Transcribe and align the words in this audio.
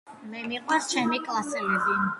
მე 0.31 0.39
მიყვარს 0.53 0.89
ჩემი 0.95 1.21
კლასელები 1.29 1.99